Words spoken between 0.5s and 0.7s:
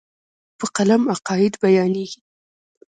په